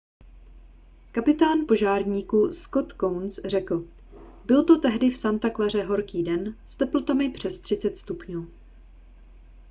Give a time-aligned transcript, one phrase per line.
[1.11, 3.87] kapitán požárníků scott kouns řekl
[4.45, 8.47] byl to tehdy v santa claře horký den s teplotami přes 30 stupňů